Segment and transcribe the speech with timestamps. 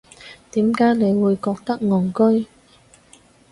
[0.53, 2.11] 點解你會覺得戇
[2.41, 2.47] 居